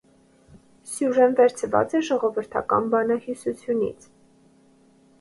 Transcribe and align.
Սյուժեն 0.93 1.35
վերցված 1.41 1.95
է 2.01 2.03
ժողովրդական 2.09 2.91
բանահյուսությունից։ 2.97 4.13